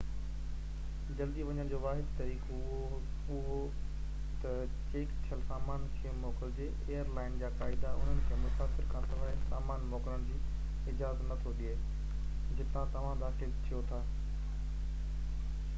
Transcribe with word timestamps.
جلدي 1.17 1.43
وڃڻ 1.47 1.67
جو 1.73 1.79
واحد 1.81 2.07
طريقو 2.21 2.61
اهو 2.69 3.57
تہ 4.45 4.55
چيڪ 4.93 5.11
ٿيل 5.27 5.43
سامان 5.51 5.85
کي 5.99 6.13
موڪلجي 6.25 6.69
ايئر 6.87 7.13
لائن 7.19 7.37
جا 7.43 7.51
قاعدا 7.61 7.93
انهن 8.01 8.23
کي 8.33 8.39
مسافر 8.49 8.89
کانسواءِ 8.97 9.37
سامان 9.55 9.87
موڪلڻ 9.95 10.25
جي 10.33 10.41
اجازت 10.97 11.23
نٿو 11.33 11.55
ڏي 11.63 11.77
جتان 12.61 12.93
توهان 12.99 13.23
داخل 13.29 13.55
ٿيو 13.69 13.87
ٿا 13.95 14.01